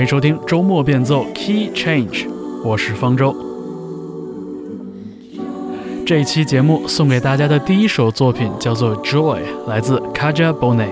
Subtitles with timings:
[0.00, 2.26] 欢迎收听周末变奏 Key Change，
[2.64, 3.36] 我是方舟。
[6.06, 10.88] 这一期节目送给大家的第一首作品叫做《Joy》，来自 Kaja Bonet。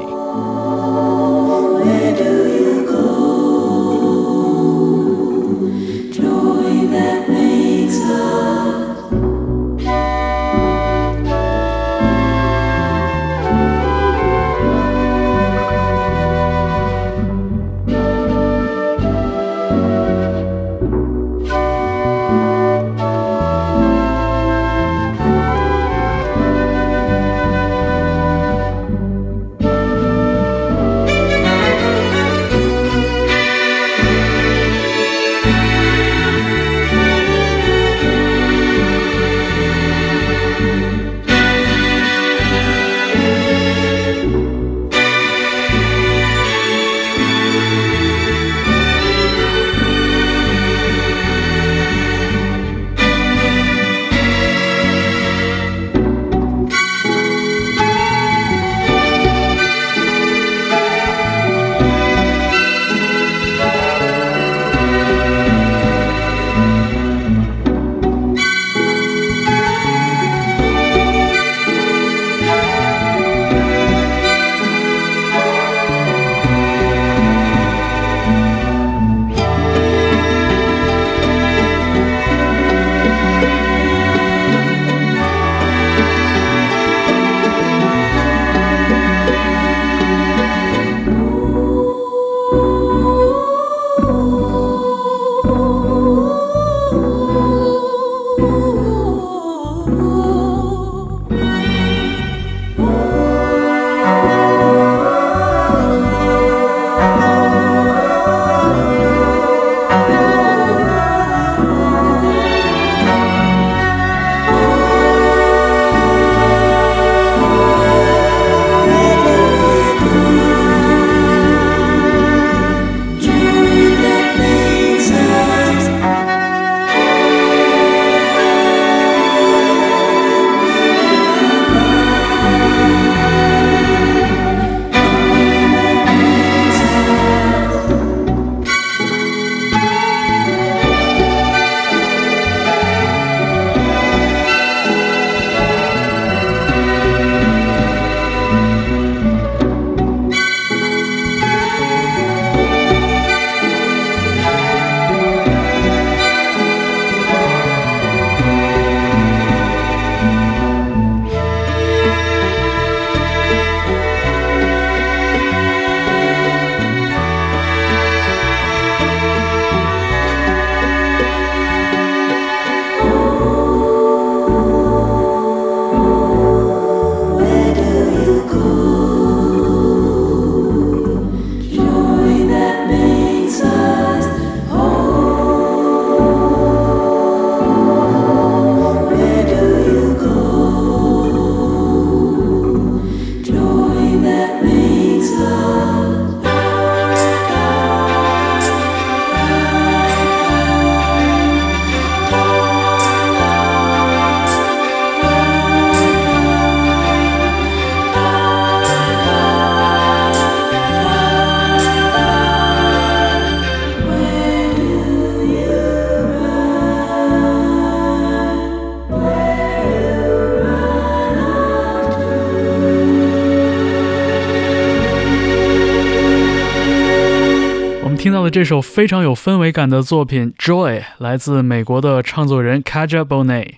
[228.19, 233.75] 听到的这首非常有氛围感的作品《Joy》来自美国的唱作人 Kaja Bonet。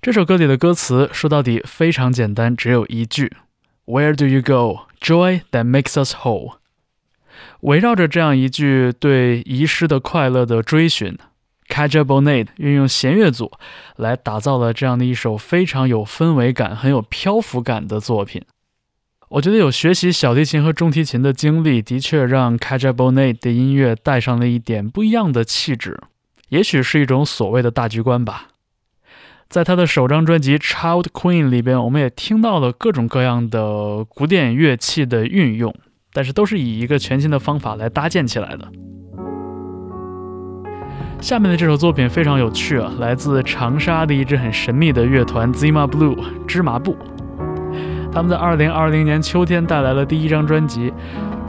[0.00, 3.30] 这首歌里的歌词说到底非常简单，只有一句
[3.84, 4.86] ：“Where do you go?
[5.02, 6.54] Joy that makes us whole。”
[7.60, 11.18] 围绕着这样一句对遗失的快乐的追寻
[11.68, 13.52] ，Kaja Bonet 运用弦乐组
[13.96, 18.42] 来打造了这样的一首非常有氛围感、很有漂浮感的作品。
[19.34, 25.98] 我觉得有学习小提琴和中提琴的经历，的确让 k a j a b o n e 的音乐带上了一点不一样的气质，
[26.50, 28.46] 也许是一种所谓的大局观吧。
[29.48, 35.74] 在他的首张专辑《Child Queen》里边，我们也听到了各种各样的古典乐器的运用，
[36.12, 38.70] 但是都是以一个全新的方法来搭建起来的。
[41.20, 46.16] 下面的这首作品非常有趣啊，来自长沙的一支很神秘的乐团 Zima Blue
[46.46, 46.96] 芝麻布。
[48.14, 50.94] 他们在二零二零年秋天带来了第一张专辑，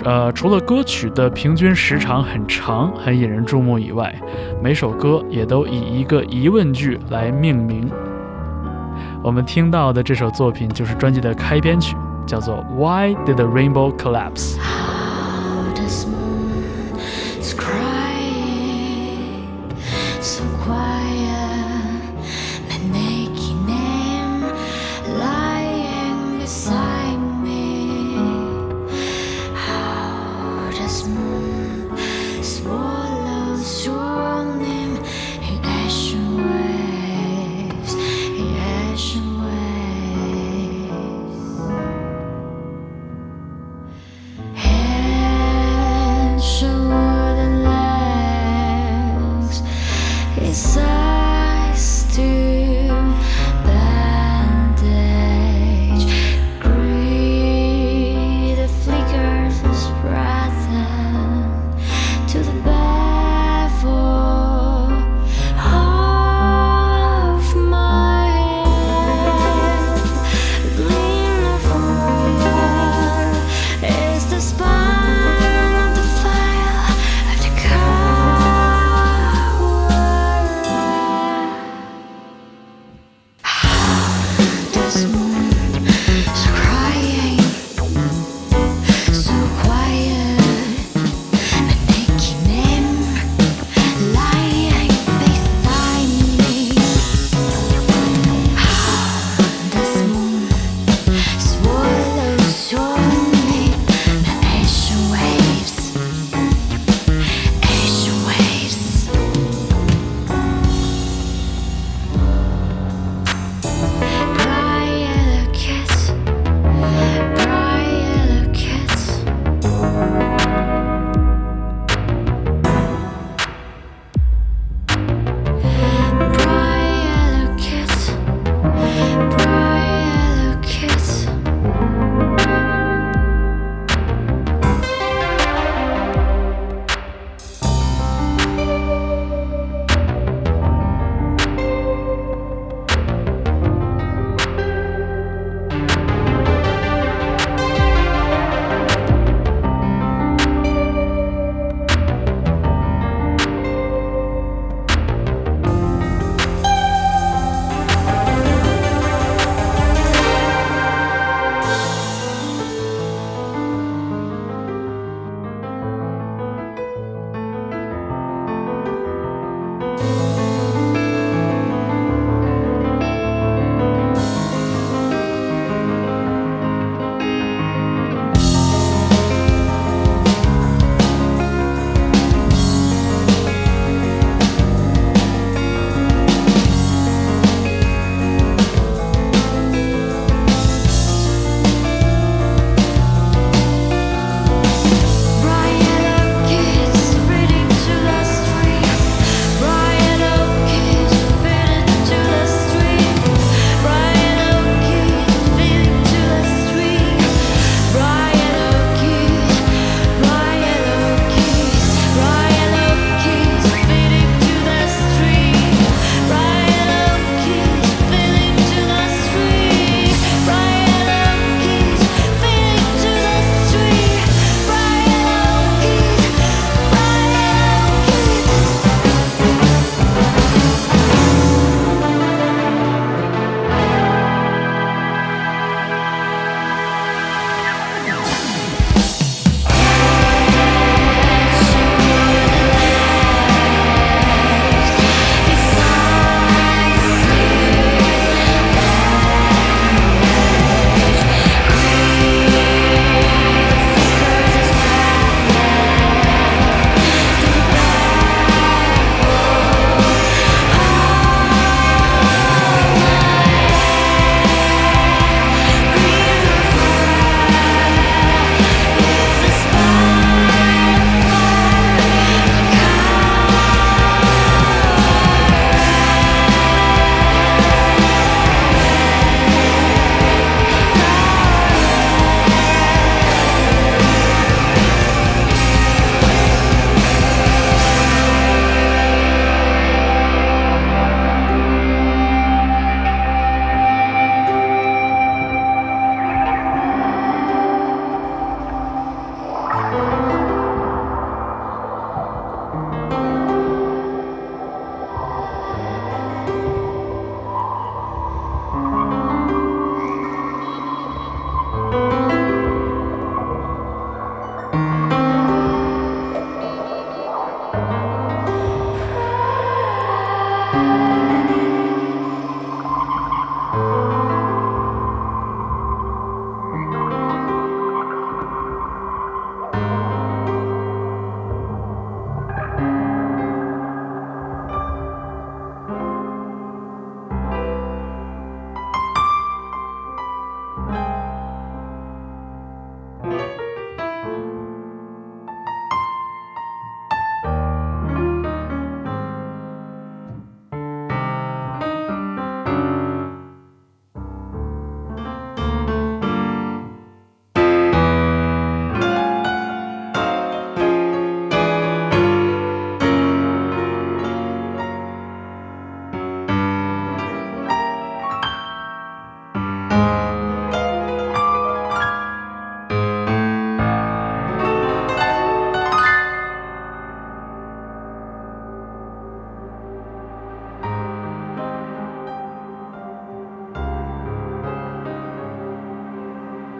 [0.03, 4.13] 呃，除了歌曲的平均时长很长、很引人注目以外，
[4.63, 7.87] 每首歌也都以一个疑问句来命名。
[9.21, 11.95] 我们听到的这首作品就是专辑的开篇曲，
[12.25, 14.57] 叫做《Why Did the Rainbow Collapse》。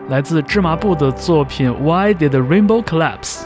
[0.08, 3.42] 来自芝麻布的作品《Why Did the Rainbow Collapse》。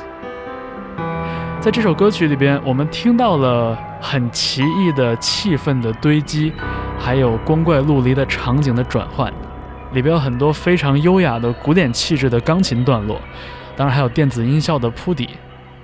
[1.62, 6.51] 在这首歌曲里边，我们听到了很奇异的气氛的堆积，
[7.00, 9.32] 还有光怪陆离的场景的转换，
[9.94, 13.22] 里边有很多非常优雅的古典气质的钢琴段落，
[13.78, 15.30] 当然还有电子音效的铺底，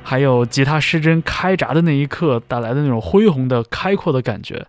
[0.03, 4.65] 还有吉他失真开闸的那一刻带来的那种恢宏的开阔的感觉，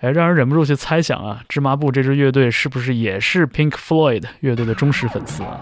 [0.00, 5.60] 哎，让人忍不住去猜想啊，芝麻布这支乐队是不是也是 Pink Floyd 乐队的忠实粉丝啊？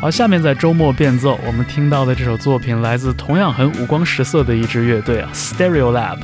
[0.00, 6.18] 好，下面在周末变奏，我们听到的这首作品来自同样很五光十色的一支乐队啊，Stereo Lab。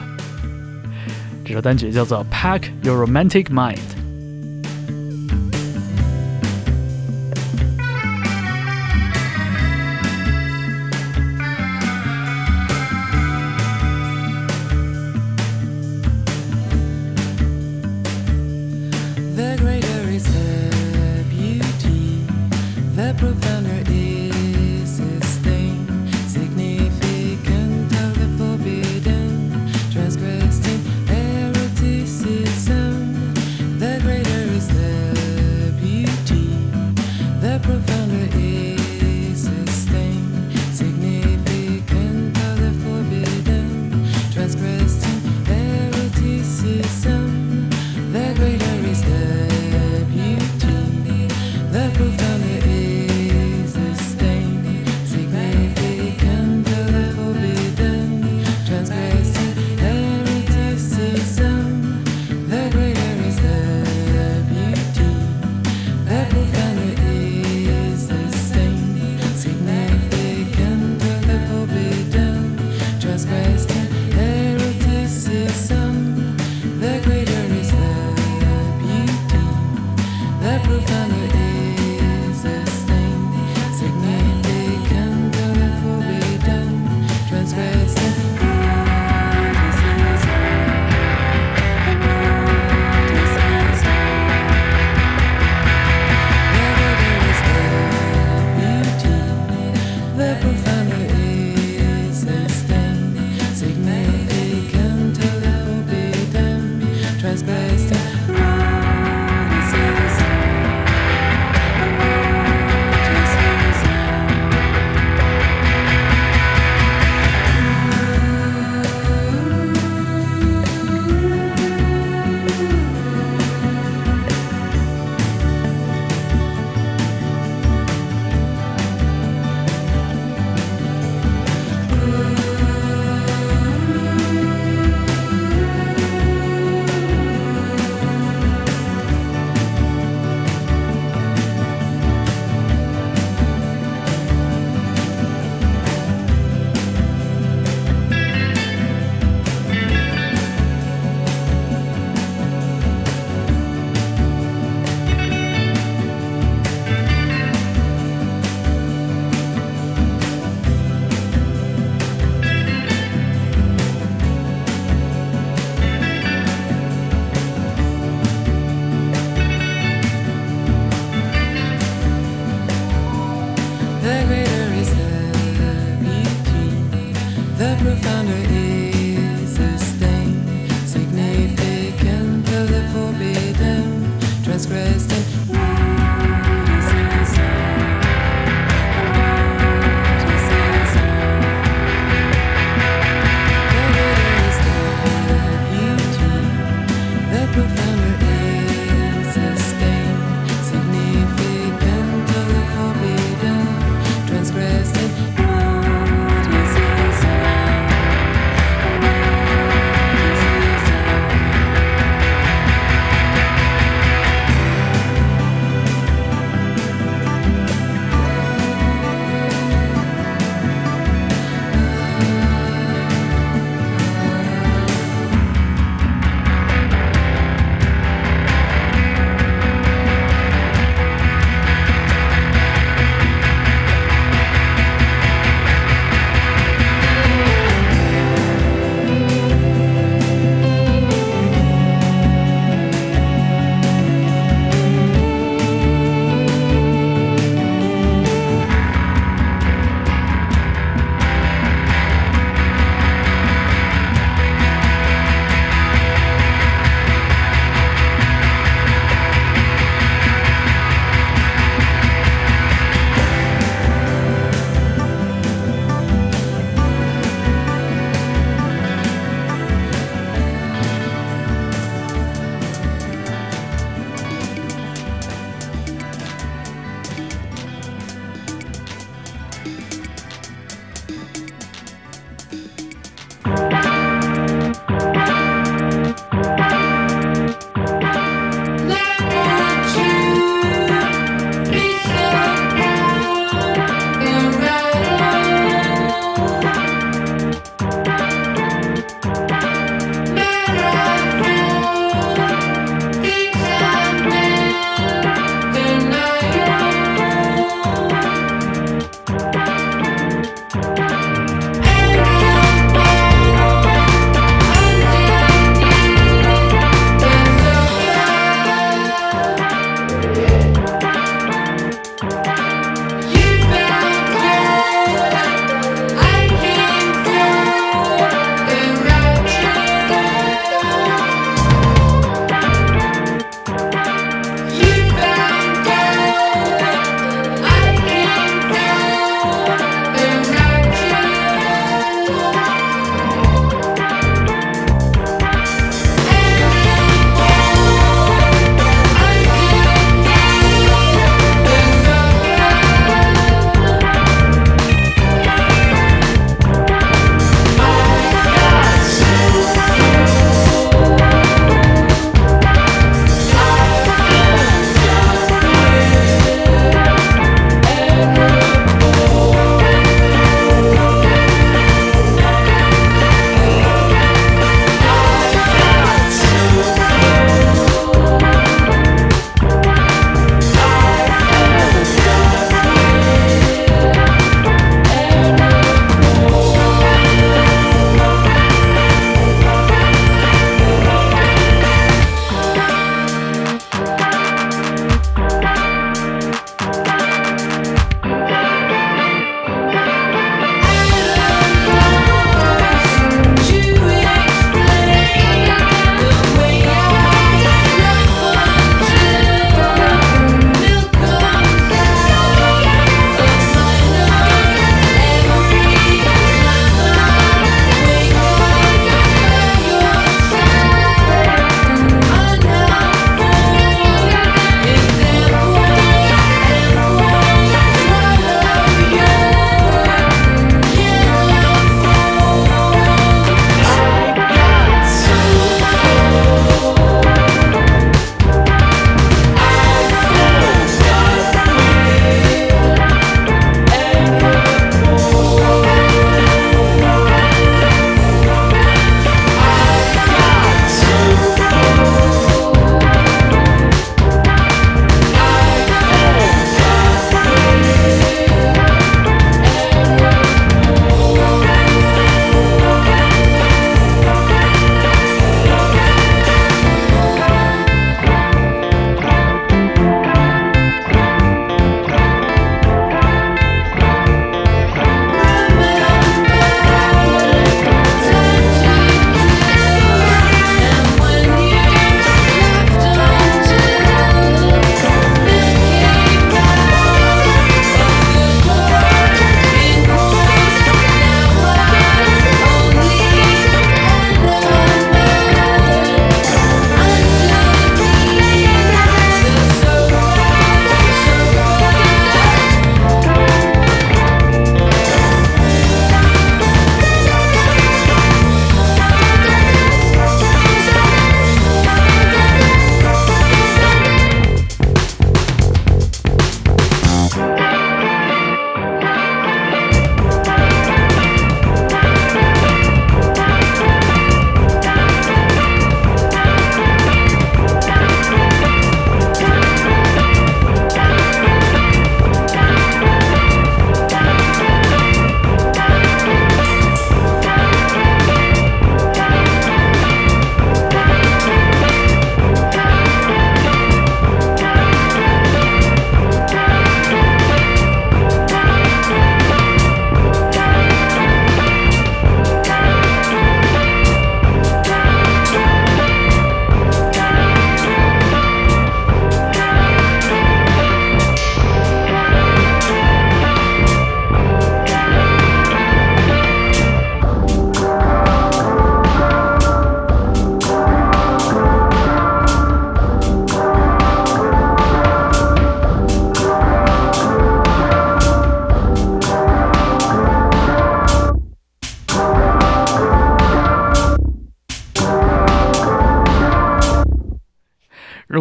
[1.44, 3.76] 这首单曲叫做《Pack Your Romantic Mind》。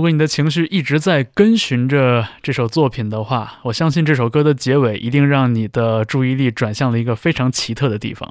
[0.03, 8.29] 如果你的情绪一直在跟循着这首作品的话，我相信这首歌的结尾一定让你的注意力转向了一个非常奇特的地方。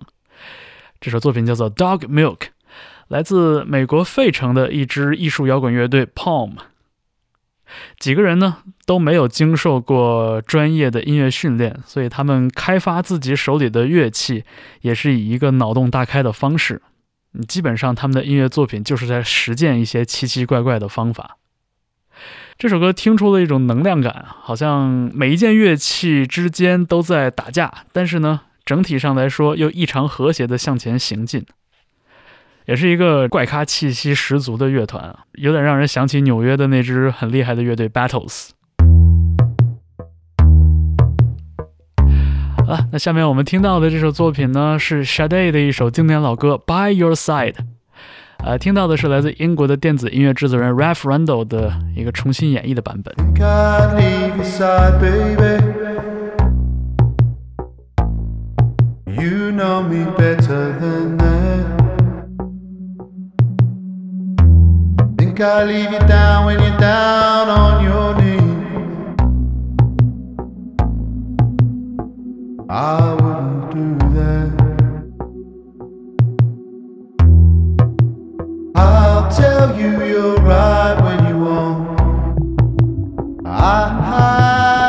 [1.01, 2.37] 这首作品叫做《Dog Milk》，
[3.09, 6.57] 来自美国费城的一支艺术摇滚乐队 Palm。
[7.99, 14.45] 几个人呢都没有经受过专业的音乐训练，所以他们开发自己手里的乐器
[14.83, 16.83] 也是以一个脑洞大开的方式。
[17.49, 21.39] 基本上他们的音乐作品就是在实践一些奇奇怪怪的方法。
[22.59, 31.45] 这首歌听出了一种能量感，好像每一件乐器之间都在打架，但是呢，整体上来说又异常和谐地向前行进。
[32.67, 38.51] 也是一个怪咖气息十足的乐团啊，有点让人想起纽约的那支很厉害的乐队 Battles。
[42.59, 47.55] 好了，那下面我们听到的这首作品呢，是 Shade 的一首经典老歌《By Your Side》。
[48.44, 53.14] 呃，听到的是来自英国的电子音乐制作人 Ralph Randall 的一个重新演绎的版本。
[59.06, 61.66] You know me better than that.
[65.18, 68.38] Think I leave you down when you're down on your knees.
[72.70, 73.16] I
[79.37, 82.01] tell you you're right when you won't.
[83.47, 84.82] I, I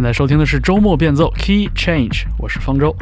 [0.00, 2.96] 现在收听的是周末变奏 Key Change，我是方舟。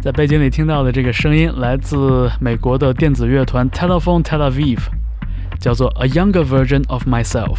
[0.00, 4.78] 在背景里听到的这个声音来自美国的电子乐团 Telephone Tel Aviv，
[5.58, 7.58] 叫做 A Younger Version of Myself。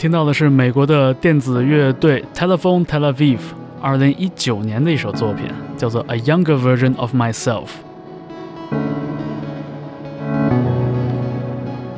[0.00, 3.38] 听到的是美国的电子乐队 Telephone Tel Aviv
[3.82, 5.44] 二零一九年的一首作品，
[5.76, 7.66] 叫做《A Younger Version of Myself》。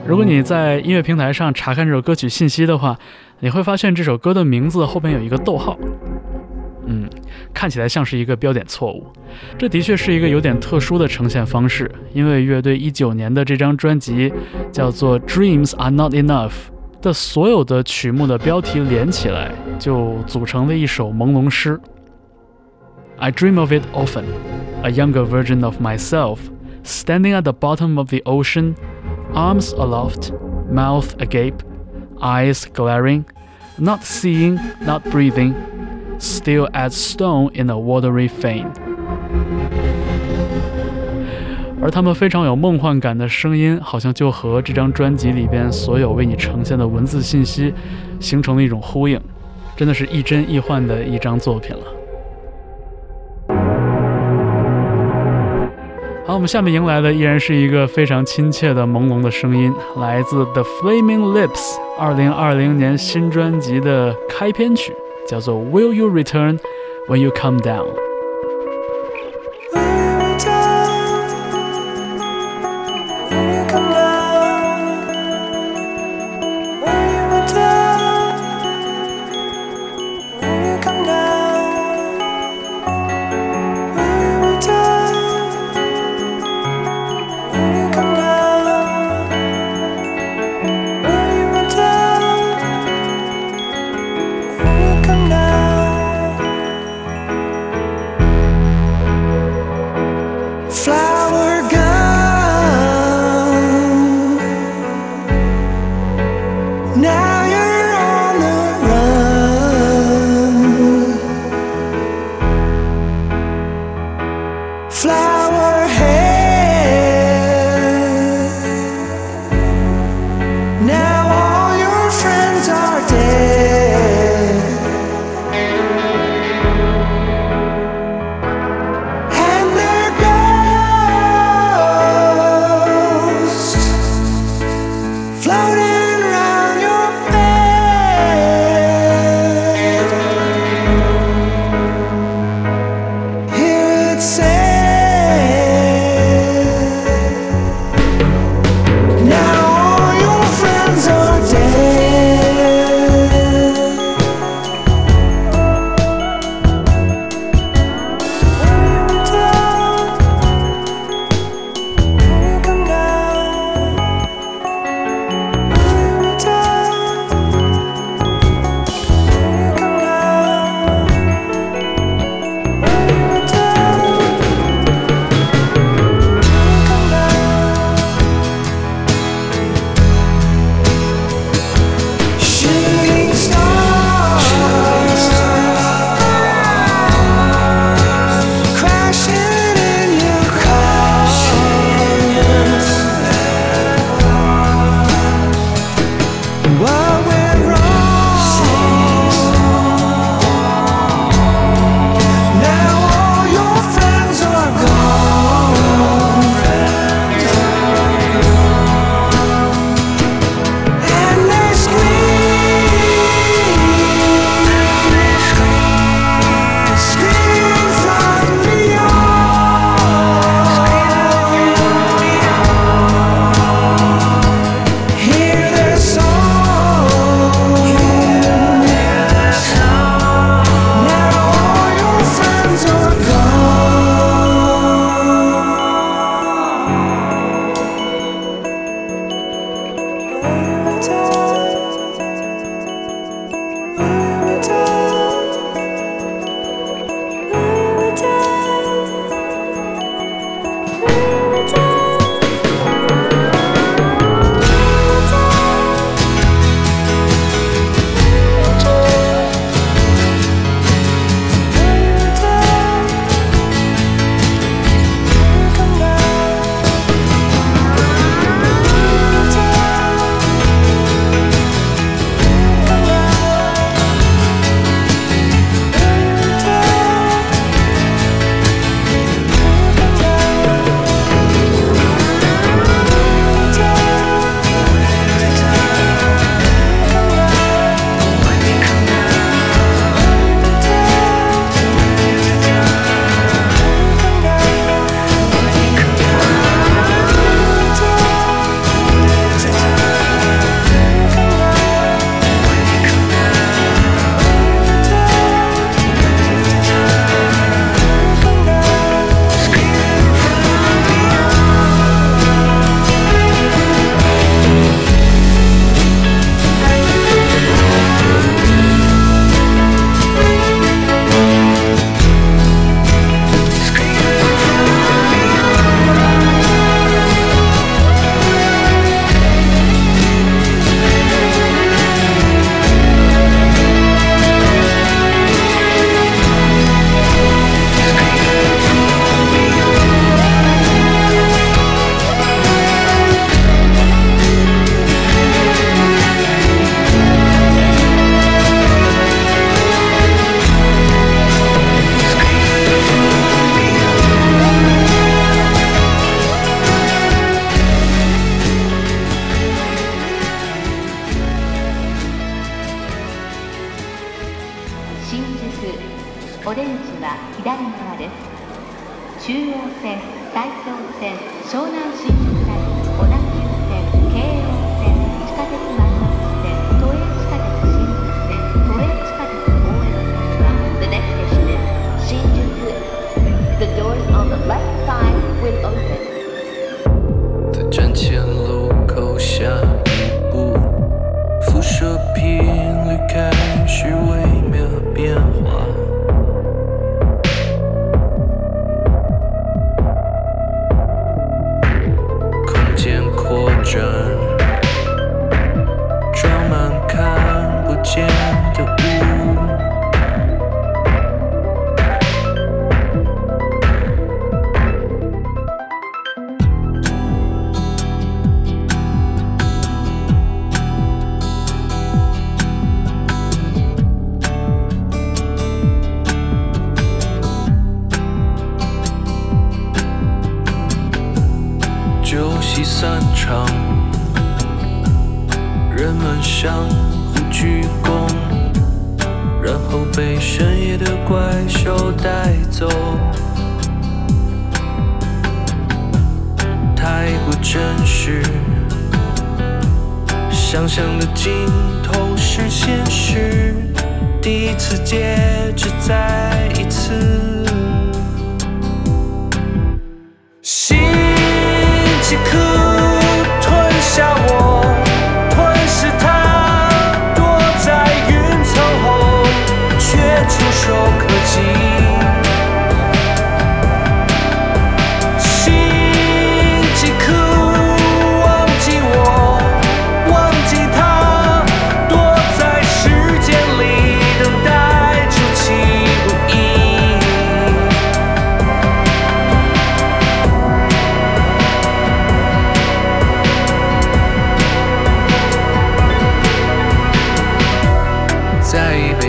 [0.04, 2.98] 如果你在音乐平台上查看这首歌曲信息的话，
[3.38, 5.78] 你会发现这首歌的名字后边有一个逗号，
[6.86, 7.08] 嗯，
[7.54, 9.06] 看起来像是一个标点错误。
[9.56, 14.32] 这的确是一个有点特殊的呈现方式，因为乐队一九年的这张专辑
[14.72, 16.50] 叫做《Dreams Are Not Enough》。
[17.01, 21.79] 的所有的曲目的标题连起来，就组成了一首朦胧诗。
[23.17, 24.25] I dream of it often,
[24.83, 26.37] a younger version of myself,
[26.83, 28.75] standing at the bottom of the ocean,
[29.33, 30.31] arms aloft,
[30.71, 31.63] mouth agape,
[32.19, 33.25] eyes glaring,
[33.77, 35.53] not seeing, not breathing,
[36.19, 38.71] still as stone in a watery fane.
[41.82, 47.74] 而他们非常有梦幻感的声音，好像就和这张专辑里边所有为你呈现的文字信息
[48.20, 49.20] 形成了一种呼应，
[49.76, 51.82] 真的是亦真亦幻的一张作品了。
[56.24, 64.92] 好，我们下面迎来的依然是一个非常亲切的朦胧的声音，来自 The Flaming Lips 二零二零年新专辑的开篇曲，
[65.26, 66.60] 叫做 Will You Return
[67.08, 68.11] When You Come Down。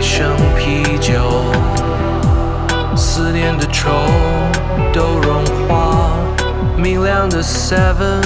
[0.03, 1.13] 生啤酒，
[2.93, 3.89] 思念的愁
[4.91, 6.11] 都融化。
[6.77, 8.21] 明亮的 Seven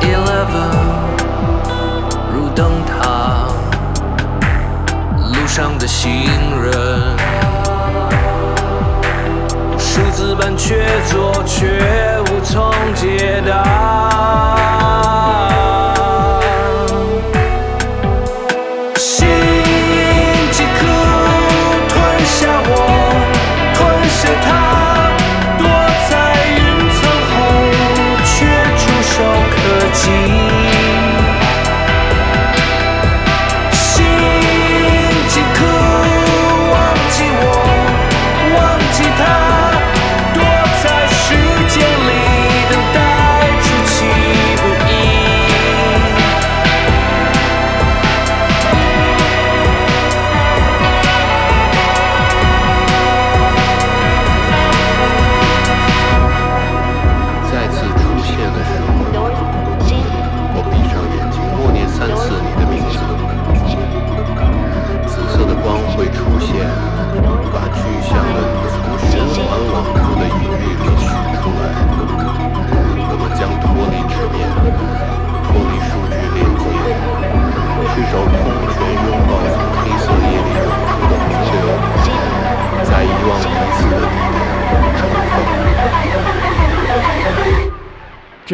[0.00, 0.74] Eleven
[2.34, 3.46] 如灯塔，
[5.16, 6.10] 路上的行
[6.60, 7.16] 人，
[9.78, 11.80] 数字般缺座，却
[12.22, 13.54] 无从解答。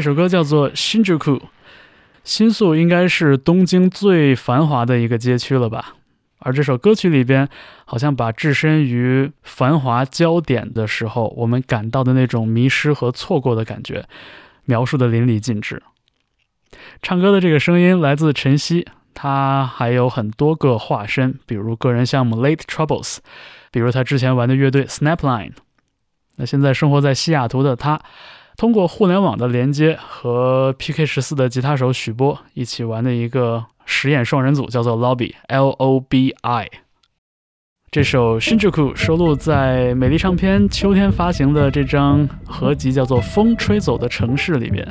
[0.01, 1.38] 这首歌叫做新宿库，
[2.24, 5.94] 新宿应该是东京最繁华的一个街区了吧？
[6.38, 7.46] 而这首歌曲里边，
[7.84, 14.07] 好像把置身于繁华焦点的时候，我们感到的那种迷失和错过的感觉，
[14.64, 15.82] 描述的淋漓尽致。
[17.03, 23.18] 唱歌的这个声音来自陈曦，他还有很多个化身，比如个人项目 Late Troubles，
[23.70, 25.53] 比如他之前玩的乐队 Snapline。
[26.36, 28.01] 那现在生活在西雅图的他。
[28.61, 36.68] 通过互联网的连接和 PK 十四的吉他手许波一起玩的一个实验双人组，叫做 Lobby（L O B I）。
[37.90, 44.86] 这首《Shinjuku》收录在美丽唱片秋天发行的这张合集，叫做《风吹走的城市》里边。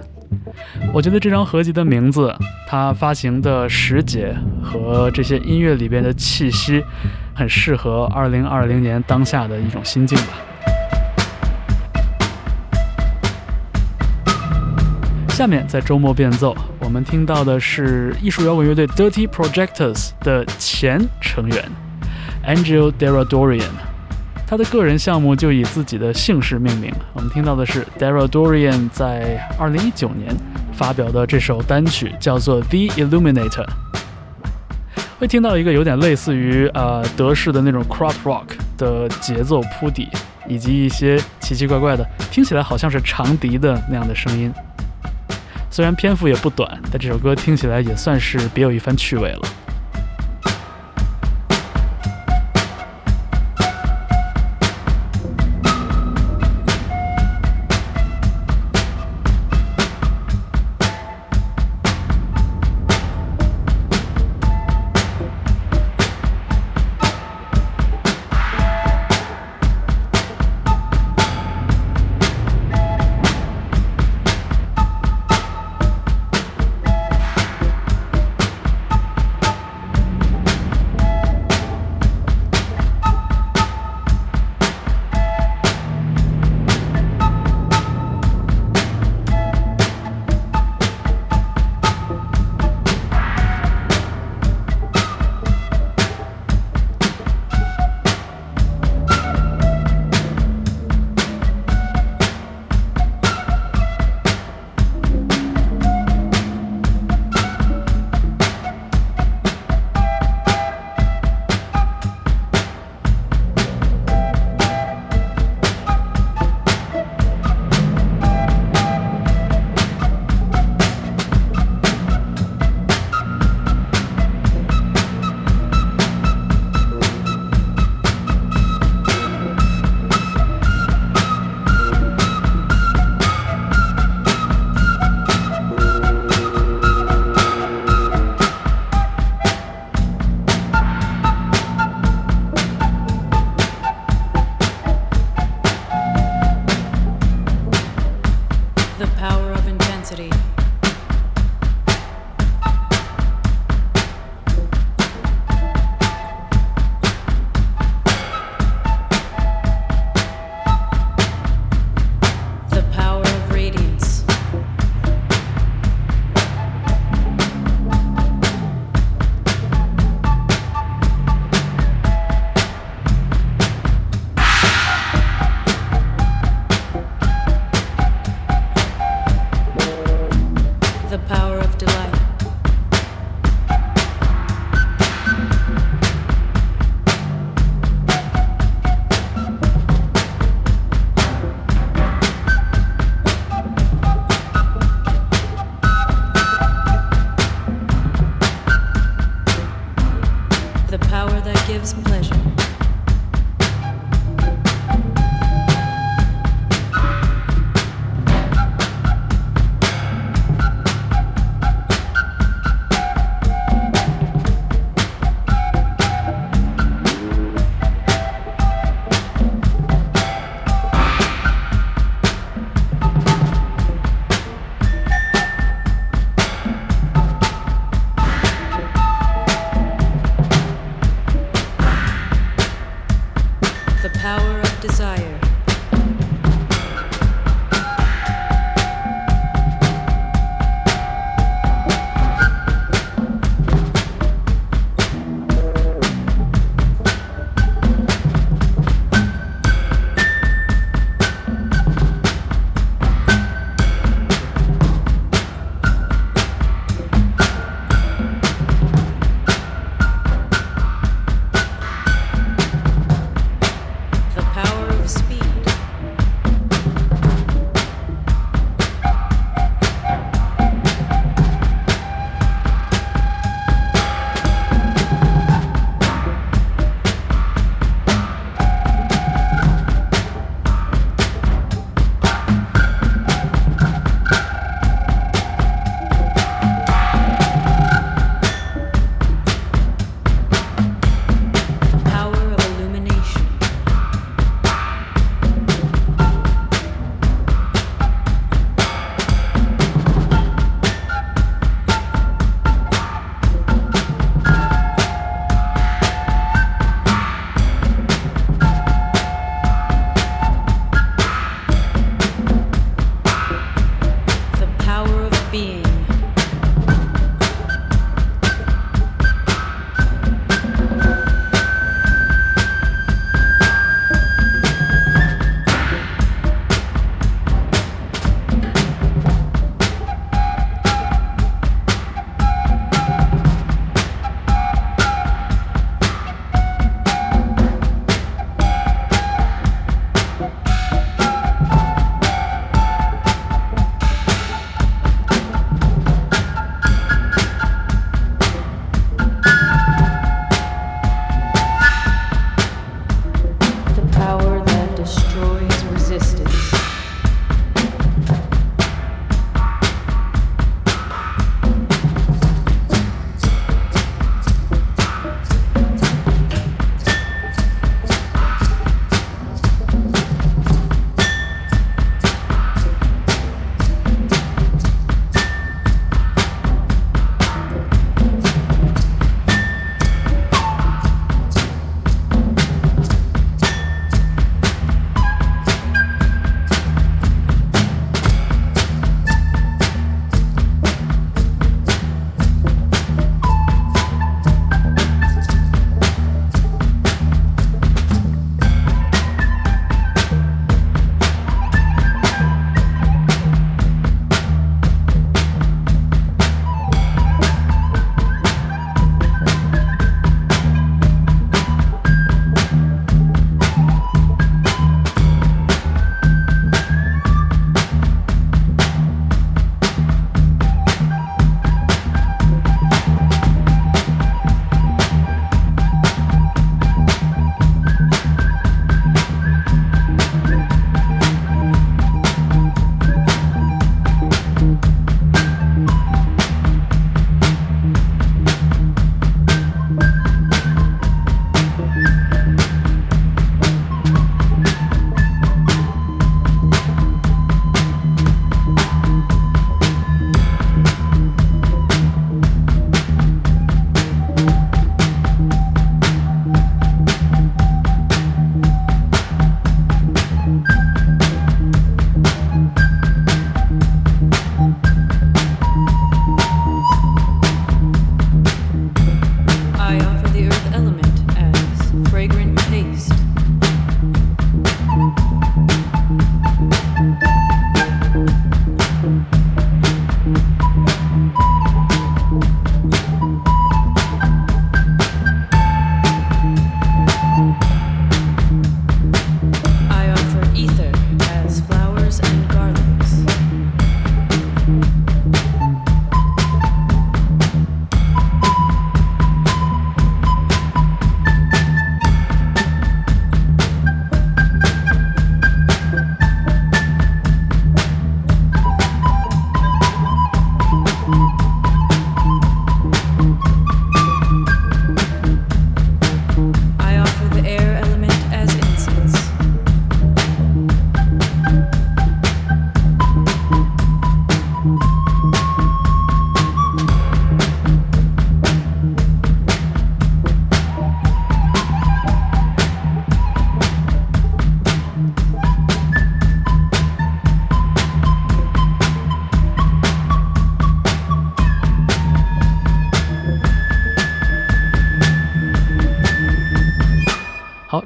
[0.91, 2.35] 我觉得这张合集的名字，
[2.67, 6.83] 它发行的时节和这些音乐里边的气息，
[7.35, 10.39] 很适合2020年当下的一种心境吧。
[15.39, 21.63] 下面在周末变奏，我们听到的是艺术摇滚乐队 Dirty Projectors 的前成员
[22.45, 23.71] Angel Deradorian。
[24.45, 26.93] 他的个人项目就以自己的姓氏命名。
[27.13, 30.35] 我们听到的是 Daryl Dorian 在2019年
[30.73, 33.65] 发表的这首单曲，叫做《The Illuminator》。
[35.19, 40.09] 会听到一个有点类似于呃德式的那种 crop rock 的节奏铺底，
[40.49, 44.51] 以及一些奇奇怪怪的，听起来好像是长笛的那样的声音。
[45.71, 49.41] 虽然篇幅也不短，但这首歌听起来也算是别有一番趣味了。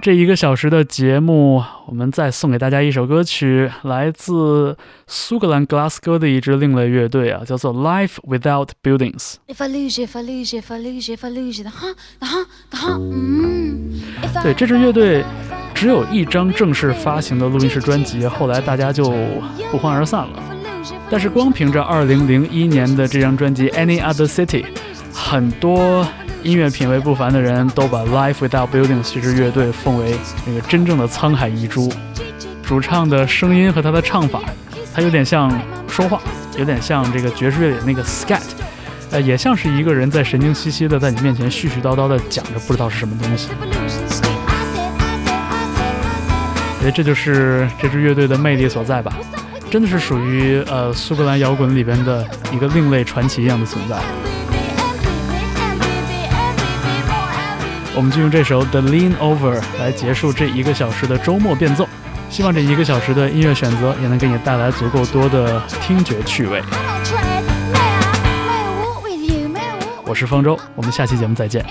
[0.03, 4.75] 这一个小时的节目，我们再送给大家一首歌曲，来自
[5.07, 9.35] 苏格兰格拉斯哥的一支另类乐队啊，叫做 LIFE WITHOUT BUILDINGS。
[14.43, 15.23] 对，这支乐队
[15.73, 19.09] 只有一张正式发行的录音室专辑，后来大家就
[19.71, 20.43] 不欢而散了。
[21.09, 24.65] 但是光凭着2001年的这张专辑，any other city
[25.13, 26.05] 很多。
[26.43, 30.13] 音乐品味不凡的人都把 Life Without Buildings 这支乐队奉为
[30.45, 31.89] 那个真正的沧海遗珠。
[32.61, 34.41] 主唱的声音和他的唱法，
[34.93, 35.49] 他有点像
[35.87, 36.21] 说话，
[36.57, 38.41] 有点像这个爵士乐里的那个 scat，
[39.11, 43.47] 呃，也像是一个人在神经兮兮的在你面前絮絮叨叨的讲着不知道是什么东西。
[43.49, 44.29] Evolution Street.
[44.45, 49.13] I said, I said, I said, I said, 我觉得这就是这支乐队的魅力所在吧，
[49.71, 53.95] 真的是属于呃苏格兰摇滚里边的一个另类传奇一样的存在。
[57.95, 61.87] 我们就用这首《The Lean Over》来结束这一个小时的周末变奏。
[62.29, 66.63] 希望这一个小时的音乐选择也能给你带来足够多的听觉趣味。
[70.05, 71.63] 我是方舟，我们下期节目再见。